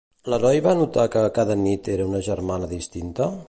L'heroi 0.33 0.61
va 0.67 0.71
notar 0.79 1.05
que 1.17 1.25
cada 1.37 1.59
nit 1.65 1.91
era 1.97 2.09
una 2.13 2.25
germana 2.29 2.71
distinta? 2.77 3.33